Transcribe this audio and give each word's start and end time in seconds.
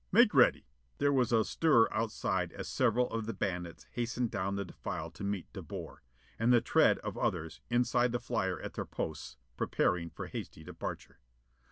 Make 0.11 0.33
ready." 0.33 0.65
There 0.97 1.13
was 1.13 1.31
a 1.31 1.45
stir 1.45 1.87
outside 1.91 2.51
as 2.53 2.67
several 2.67 3.07
of 3.11 3.27
the 3.27 3.35
bandits 3.35 3.85
hastened 3.91 4.31
down 4.31 4.55
the 4.55 4.65
defile 4.65 5.11
to 5.11 5.23
meet 5.23 5.53
De 5.53 5.61
Boer. 5.61 6.01
And 6.39 6.51
the 6.51 6.59
tread 6.59 6.97
of 7.03 7.19
others, 7.19 7.61
inside 7.69 8.11
the 8.11 8.19
flyer 8.19 8.59
at 8.61 8.73
their 8.73 8.85
posts, 8.85 9.37
preparing 9.57 10.09
for 10.09 10.25
hasty 10.25 10.63
departure. 10.63 11.19